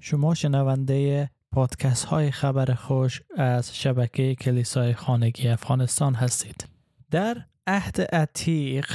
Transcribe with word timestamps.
شما 0.00 0.34
شنونده 0.34 1.30
پادکست 1.52 2.04
های 2.04 2.30
خبر 2.30 2.74
خوش 2.74 3.22
از 3.36 3.76
شبکه 3.76 4.34
کلیسای 4.34 4.94
خانگی 4.94 5.48
افغانستان 5.48 6.14
هستید. 6.14 6.68
در 7.10 7.44
عهد 7.66 8.00
عتیق 8.00 8.86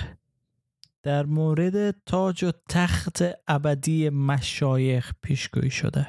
در 1.04 1.26
مورد 1.26 2.04
تاج 2.06 2.44
و 2.44 2.52
تخت 2.70 3.24
ابدی 3.48 4.10
مشایخ 4.10 5.14
پیشگویی 5.22 5.72
شده 5.72 6.08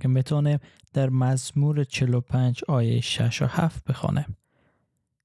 که 0.00 0.08
می‌تونیم 0.08 0.58
در 0.92 1.08
مزمور 1.08 1.84
45 1.84 2.64
آیه 2.68 3.00
6 3.00 3.42
و 3.42 3.46
7 3.46 3.84
بخوانیم. 3.84 4.36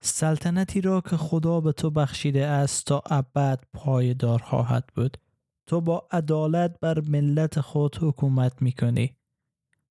سلطنتی 0.02 0.82
را 0.82 1.02
که 1.02 1.18
خدا 1.18 1.62
به 1.62 1.72
تو 1.72 1.90
بخشیده 1.90 2.46
است 2.46 2.86
تا 2.86 3.04
ابد 3.06 3.64
پایدار 3.74 4.40
خواهد 4.40 4.84
بود 4.96 5.18
تو 5.72 5.82
با 5.82 6.08
عدالت 6.12 6.80
بر 6.80 7.00
ملت 7.00 7.60
خود 7.60 7.98
حکومت 8.02 8.62
می‌کنی. 8.62 9.16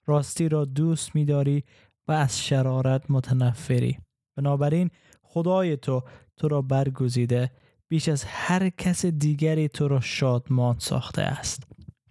راستی 0.07 0.49
را 0.49 0.65
دوست 0.65 1.15
میداری 1.15 1.65
و 2.09 2.13
از 2.13 2.43
شرارت 2.43 3.11
متنفری. 3.11 3.99
بنابراین 4.37 4.91
خدای 5.23 5.77
تو 5.77 6.03
تو 6.37 6.49
را 6.49 6.63
برگزیده 6.63 7.51
بیش 7.89 8.09
از 8.09 8.25
هر 8.25 8.69
کس 8.69 9.07
دیگری 9.07 9.69
تو 9.69 9.89
را 9.89 10.01
شادمان 10.01 10.77
ساخته 10.79 11.23
است. 11.23 11.63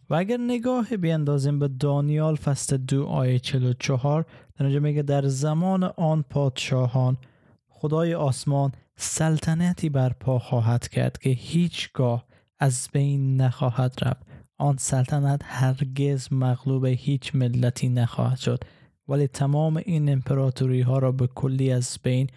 و 0.10 0.16
اگر 0.16 0.38
نگاه 0.38 0.98
بیندازیم 0.98 1.60
به 1.60 1.68
دانیال 1.68 2.36
فصل 2.36 2.78
دو 2.78 3.06
آیه 3.06 3.40
44 3.40 4.26
در 4.56 4.66
اینجا 4.66 4.80
میگه 4.80 5.02
در 5.02 5.28
زمان 5.28 5.84
آن 5.84 6.22
پادشاهان 6.30 7.18
خدای 7.68 8.14
آسمان 8.14 8.72
سلطنتی 8.96 9.90
برپا 9.90 10.40
خواهد 10.40 10.88
کرد 10.88 11.18
که 11.18 11.30
هیچگاه 11.30 12.29
از 12.60 12.90
بین 12.94 13.42
نخواهد 13.42 13.96
رفت. 14.02 14.26
آن 14.58 14.78
سلطنت 14.78 15.42
هرگز 15.44 16.34
مغلوب 16.34 16.86
هیچ 16.86 17.36
ملتی 17.36 17.90
نخواهد 17.90 18.38
شد. 18.38 18.64
ولی 19.08 19.28
تمام 19.28 19.78
این 19.78 20.10
امپراتوری 20.10 20.82
ها 20.82 21.00
را 21.00 21.12
به 21.12 21.28
کلی 21.28 21.72
از 21.72 21.98
بین 22.04 22.28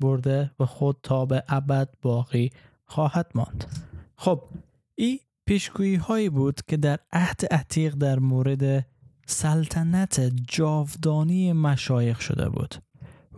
برده 0.00 0.50
و 0.60 0.66
خود 0.66 0.96
تا 1.02 1.26
به 1.26 1.42
ابد 1.48 1.88
باقی 2.02 2.50
خواهد 2.84 3.30
ماند. 3.34 3.64
خب 4.16 4.42
این 4.94 5.18
پیشگویی 5.46 5.96
هایی 5.96 6.28
بود 6.28 6.60
که 6.68 6.76
در 6.76 6.98
عهد 7.12 7.44
عتیق 7.50 7.94
در 7.94 8.18
مورد 8.18 8.86
سلطنت 9.26 10.20
جاودانی 10.48 11.52
مشایخ 11.52 12.20
شده 12.20 12.48
بود. 12.48 12.74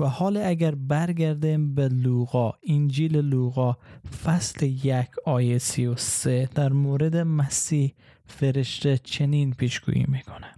و 0.00 0.04
حال 0.04 0.36
اگر 0.36 0.74
برگردیم 0.74 1.74
به 1.74 1.88
لوقا 1.88 2.52
انجیل 2.68 3.16
لوقا 3.16 3.76
فصل 4.24 4.66
یک 4.66 5.08
آیه 5.24 5.58
سی 5.58 5.86
و 5.86 5.96
سه 5.96 6.48
در 6.54 6.72
مورد 6.72 7.16
مسیح 7.16 7.94
فرشته 8.26 8.98
چنین 8.98 9.52
پیشگویی 9.52 10.04
می‌کنه. 10.08 10.54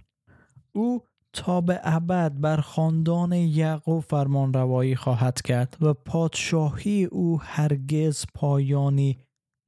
او 0.73 1.03
تا 1.33 1.61
به 1.61 1.79
ابد 1.83 2.33
بر 2.39 2.57
خاندان 2.57 3.31
یعقوب 3.33 4.03
فرمان 4.03 4.53
روایی 4.53 4.95
خواهد 4.95 5.41
کرد 5.41 5.77
و 5.81 5.93
پادشاهی 5.93 7.05
او 7.05 7.41
هرگز 7.41 8.25
پایانی 8.35 9.17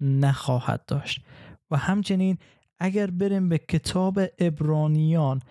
نخواهد 0.01 0.85
داشت. 0.85 1.21
و 1.71 1.77
همچنین 1.77 2.37
اگر 2.79 3.11
بریم 3.11 3.49
به 3.49 3.57
کتاب 3.57 4.19
ابرانیان 4.39 5.41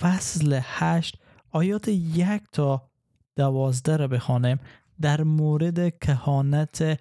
فصل 0.00 0.60
هشت 0.62 1.18
آیات 1.50 1.88
یک 1.88 2.42
تا 2.52 2.82
دوازده 3.36 3.96
رو 3.96 4.08
بخوانیم 4.08 4.60
در 5.00 5.22
مورد 5.22 5.98
کهانت 5.98 7.00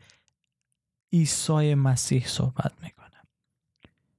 عیسی 1.13 1.75
مسیح 1.75 2.27
صحبت 2.27 2.71
می‌کنه 2.83 3.05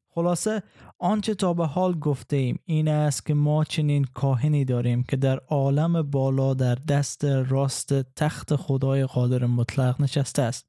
خلاصه 0.09 0.63
آنچه 0.99 1.35
تا 1.35 1.55
به 1.55 1.67
حال 1.67 1.99
گفته 1.99 2.37
ایم 2.37 2.59
این 2.65 2.89
است 2.89 3.27
که 3.27 3.35
ما 3.35 3.65
چنین 3.65 4.05
کاهنی 4.05 4.65
داریم 4.65 5.03
که 5.03 5.17
در 5.17 5.39
عالم 5.39 6.03
بالا 6.03 6.55
در 6.55 6.75
دست 6.75 7.25
راست 7.25 7.95
تخت 8.03 8.57
خدای 8.57 9.05
قادر 9.05 9.47
مطلق 9.47 10.03
نشسته 10.03 10.43
است. 10.43 10.67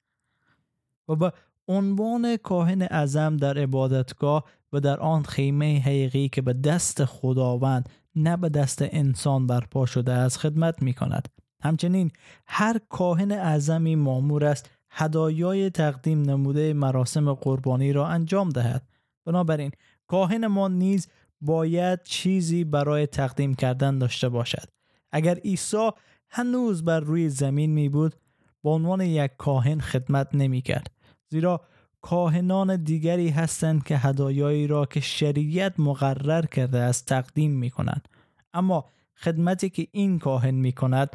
و 1.08 1.16
به 1.16 1.34
عنوان 1.68 2.38
کاهن 2.38 2.82
اعظم 2.82 3.38
در 3.38 3.58
عبادتگاه 3.58 4.44
و 4.74 4.80
در 4.80 5.00
آن 5.00 5.24
خیمه 5.24 5.80
حقیقی 5.80 6.30
که 6.30 6.42
به 6.42 6.54
دست 6.54 7.06
خداوند 7.06 7.90
نه 8.16 8.38
به 8.38 8.50
دست 8.50 8.82
انسان 8.82 9.48
برپا 9.48 9.86
شده 9.86 10.14
است 10.14 10.38
خدمت 10.38 10.82
می 10.82 10.94
کند. 10.94 11.28
همچنین 11.64 12.12
هر 12.48 12.80
کاهن 12.90 13.32
اعظمی 13.32 13.96
مامور 13.96 14.46
است 14.46 14.70
هدایای 14.92 15.70
تقدیم 15.70 16.22
نموده 16.22 16.74
مراسم 16.74 17.34
قربانی 17.34 17.94
را 17.94 18.08
انجام 18.08 18.50
دهد. 18.50 18.88
بنابراین 19.26 19.72
کاهن 20.08 20.48
ما 20.48 20.68
نیز 20.68 21.08
باید 21.42 22.04
چیزی 22.04 22.64
برای 22.64 23.08
تقدیم 23.08 23.56
کردن 23.56 23.98
داشته 23.98 24.30
باشد. 24.30 24.70
اگر 25.12 25.36
عیسی 25.36 25.90
هنوز 26.30 26.86
بر 26.86 27.00
روی 27.00 27.30
زمین 27.30 27.72
می 27.72 27.90
بود 27.90 28.16
به 28.64 28.70
عنوان 28.70 29.02
یک 29.02 29.32
کاهن 29.38 29.80
خدمت 29.80 30.28
نمی 30.34 30.62
کرد. 30.62 30.92
زیرا 31.30 31.62
کاهنان 32.02 32.84
دیگری 32.84 33.30
هستند 33.30 33.84
که 33.84 33.98
هدایایی 33.98 34.68
را 34.68 34.86
که 34.86 35.00
شریعت 35.00 35.80
مقرر 35.80 36.46
کرده 36.46 36.80
است 36.80 37.06
تقدیم 37.06 37.52
می 37.52 37.70
کنند. 37.70 38.08
اما 38.54 38.86
خدمتی 39.16 39.70
که 39.70 39.88
این 39.92 40.20
کاهن 40.20 40.56
می 40.56 40.72
کند 40.72 41.10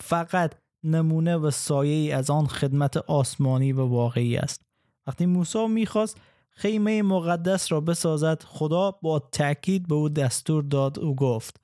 فقط 0.00 0.54
نمونه 0.84 1.36
و 1.36 1.50
سایه 1.50 2.16
از 2.16 2.30
آن 2.30 2.46
خدمت 2.46 2.96
آسمانی 2.96 3.72
و 3.72 3.86
واقعی 3.86 4.36
است. 4.36 4.62
وقتی 5.06 5.26
موسی 5.26 5.66
می‌خواست 5.66 6.20
خیمه 6.50 7.02
مقدس 7.02 7.72
را 7.72 7.80
بسازد 7.80 8.42
خدا 8.42 8.90
با 8.90 9.18
تاکید 9.18 9.88
به 9.88 9.94
او 9.94 10.08
دستور 10.08 10.62
داد. 10.62 10.98
او 10.98 11.16
گفت 11.16 11.60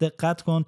دقت 0.00 0.42
کن 0.42 0.64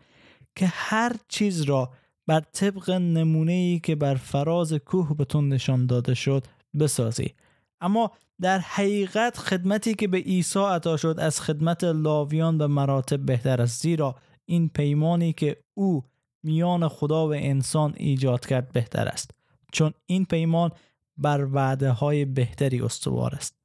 که 0.57 0.67
هر 0.67 1.17
چیز 1.29 1.63
را 1.63 1.91
بر 2.27 2.41
طبق 2.41 2.91
نمونه 2.91 3.53
ای 3.53 3.81
که 3.81 3.95
بر 3.95 4.15
فراز 4.15 4.73
کوه 4.73 5.17
بهتون 5.17 5.49
نشان 5.49 5.87
داده 5.87 6.15
شد 6.15 6.47
بسازی. 6.79 7.35
اما 7.81 8.11
در 8.41 8.59
حقیقت 8.59 9.39
خدمتی 9.39 9.95
که 9.95 10.09
به 10.09 10.19
عیسی 10.19 10.59
عطا 10.59 10.97
شد 10.97 11.17
از 11.19 11.41
خدمت 11.41 11.85
لاویان 11.85 12.59
به 12.59 12.67
مراتب 12.67 13.27
بهتر 13.27 13.63
است 13.63 13.83
زیرا 13.83 14.15
این 14.45 14.69
پیمانی 14.69 15.33
که 15.33 15.57
او 15.75 16.05
میان 16.47 16.89
خدا 16.89 17.29
و 17.29 17.33
انسان 17.35 17.95
ایجاد 17.97 18.47
کرد 18.47 18.73
بهتر 18.73 19.09
است. 19.09 19.31
چون 19.73 19.93
این 20.07 20.25
پیمان 20.25 20.71
بر 21.17 21.49
وعده 21.53 21.91
های 21.91 22.25
بهتری 22.25 22.81
استوار 22.81 23.35
است. 23.35 23.57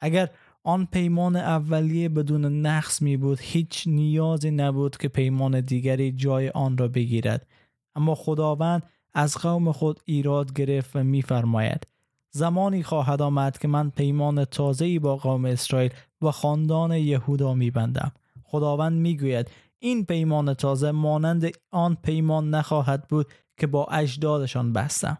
اگر 0.00 0.30
آن 0.64 0.86
پیمان 0.86 1.36
اولیه 1.36 2.08
بدون 2.08 2.66
نقص 2.66 3.02
می 3.02 3.16
بود 3.16 3.38
هیچ 3.40 3.84
نیازی 3.86 4.50
نبود 4.50 4.96
که 4.96 5.08
پیمان 5.08 5.60
دیگری 5.60 6.12
جای 6.12 6.48
آن 6.48 6.78
را 6.78 6.88
بگیرد. 6.88 7.46
اما 7.94 8.14
خداوند 8.14 8.82
از 9.14 9.36
قوم 9.36 9.72
خود 9.72 10.00
ایراد 10.04 10.52
گرفت 10.52 10.96
و 10.96 11.02
میفرماید 11.02 11.86
زمانی 12.30 12.82
خواهد 12.82 13.22
آمد 13.22 13.58
که 13.58 13.68
من 13.68 13.90
پیمان 13.90 14.44
تازه‌ای 14.44 14.98
با 14.98 15.16
قوم 15.16 15.44
اسرائیل 15.44 15.90
و 16.22 16.30
خاندان 16.30 16.92
یهودا 16.92 17.54
میبندم 17.54 18.12
خداوند 18.44 19.00
می‌گوید 19.00 19.50
این 19.82 20.04
پیمان 20.04 20.54
تازه 20.54 20.90
مانند 20.90 21.50
آن 21.70 21.94
پیمان 21.94 22.50
نخواهد 22.50 23.08
بود 23.08 23.32
که 23.56 23.66
با 23.66 23.84
اجدادشان 23.84 24.72
بستم. 24.72 25.18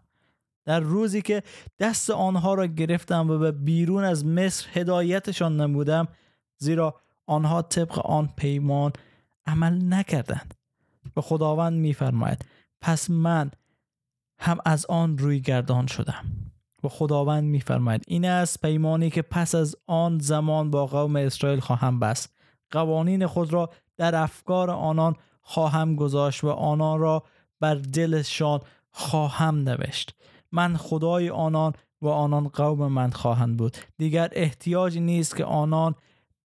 در 0.65 0.81
روزی 0.81 1.23
که 1.23 1.43
دست 1.79 2.11
آنها 2.11 2.55
را 2.55 2.67
گرفتم 2.67 3.31
و 3.31 3.39
به 3.39 3.53
بیرون 3.53 4.05
از 4.05 4.27
مصر 4.27 4.67
هدایتشان 4.73 5.61
نمودم 5.61 6.09
زیرا 6.59 6.95
آنها 7.27 7.63
طبق 7.63 8.07
آن 8.07 8.29
پیمان 8.37 8.93
عمل 9.47 9.85
نکردند. 9.85 10.55
و 11.17 11.21
خداوند 11.21 11.79
میفرماید 11.79 12.45
پس 12.81 13.11
من 13.11 13.51
هم 14.39 14.59
از 14.65 14.87
آن 14.87 15.19
روی 15.19 15.41
گردان 15.41 15.87
شدم. 15.87 16.25
و 16.85 16.89
خداوند 16.89 17.45
میفرماید 17.45 18.05
این 18.09 18.25
است 18.25 18.61
پیمانی 18.61 19.11
که 19.11 19.23
پس 19.23 19.55
از 19.55 19.77
آن 19.87 20.19
زمان 20.19 20.71
با 20.71 20.87
قوم 20.87 21.17
اسرائیل 21.17 21.61
خواهم 21.61 22.01
بست. 22.01 22.42
قوانین 22.73 23.27
خود 23.27 23.53
را 23.53 23.71
در 23.97 24.15
افکار 24.15 24.71
آنان 24.71 25.17
خواهم 25.41 25.97
گذاشت 25.97 26.45
و 26.45 26.49
آنان 26.49 27.01
را 27.01 27.23
بر 27.61 27.75
دلشان 27.75 28.61
خواهم 28.91 29.57
نوشت. 29.57 30.15
من 30.53 30.77
خدای 30.77 31.31
آنان 31.31 31.73
و 32.03 32.09
آنان 32.09 32.49
قوم 32.49 32.93
من 32.93 33.11
خواهند 33.11 33.57
بود. 33.57 33.77
دیگر 33.99 34.29
احتیاجی 34.33 35.01
نیست 35.01 35.37
که 35.37 35.45
آنان 35.45 35.95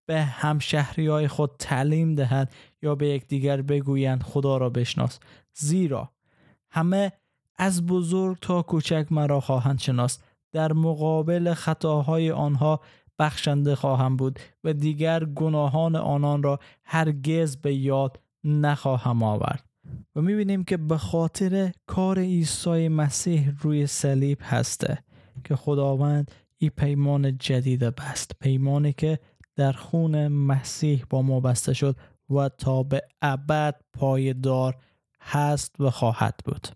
به 0.05 0.21
همشهری 0.21 1.07
های 1.07 1.27
خود 1.27 1.51
تعلیم 1.59 2.15
دهند 2.15 2.51
یا 2.81 2.95
به 2.95 3.07
یکدیگر 3.07 3.61
بگویند 3.61 4.23
خدا 4.23 4.57
را 4.57 4.69
بشناس. 4.69 5.19
زیرا 5.53 6.11
همه 6.69 7.11
از 7.57 7.85
بزرگ 7.85 8.37
تا 8.41 8.61
کوچک 8.61 9.07
مرا 9.11 9.39
خواهند 9.39 9.79
شناست 9.79 10.23
در 10.51 10.73
مقابل 10.73 11.53
خطاهای 11.53 12.31
آنها 12.31 12.79
بخشنده 13.19 13.75
خواهم 13.75 14.17
بود 14.17 14.39
و 14.63 14.73
دیگر 14.73 15.25
گناهان 15.25 15.95
آنان 15.95 16.43
را 16.43 16.59
هرگز 16.83 17.57
به 17.57 17.73
یاد 17.73 18.19
نخواهم 18.43 19.23
آورد. 19.23 19.63
و 20.15 20.21
می‌بینیم 20.21 20.63
که 20.63 20.77
به 20.77 20.97
خاطر 20.97 21.71
کار 21.85 22.19
عیسی 22.19 22.87
مسیح 22.87 23.51
روی 23.61 23.87
صلیب 23.87 24.37
هسته 24.41 25.03
که 25.43 25.55
خداوند 25.55 26.31
این 26.57 26.71
پیمان 26.77 27.37
جدید 27.37 27.83
بست 27.83 28.31
پیمانی 28.39 28.93
که 28.93 29.19
در 29.55 29.71
خون 29.71 30.27
مسیح 30.27 31.05
با 31.09 31.21
ما 31.21 31.39
بسته 31.39 31.73
شد 31.73 31.95
و 32.29 32.49
تا 32.49 32.83
به 32.83 33.01
ابد 33.21 33.75
پایدار 33.93 34.75
هست 35.21 35.75
و 35.79 35.89
خواهد 35.89 36.39
بود. 36.45 36.67